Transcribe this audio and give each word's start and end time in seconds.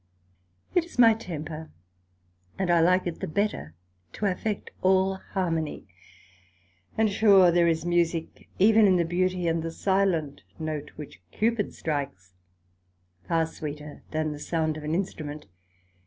It 0.73 0.83
is 0.83 0.97
my 0.97 1.13
temper, 1.13 1.69
and 2.57 2.71
I 2.71 2.79
like 2.81 3.05
it 3.05 3.19
the 3.19 3.27
better, 3.27 3.75
to 4.13 4.25
affect 4.25 4.71
all 4.81 5.17
harmony; 5.33 5.85
and 6.97 7.07
sure 7.07 7.51
there 7.51 7.67
is 7.67 7.85
musick 7.85 8.49
even 8.57 8.87
in 8.87 8.95
the 8.95 9.05
beauty, 9.05 9.47
and 9.47 9.61
the 9.61 9.69
silent 9.69 10.41
note 10.57 10.89
which 10.95 11.21
Cupid 11.31 11.75
strikes, 11.75 12.33
far 13.27 13.45
sweeter 13.45 14.01
than 14.09 14.31
the 14.31 14.39
sound 14.39 14.75
of 14.75 14.83
an 14.83 14.95
instrument. 14.95 15.45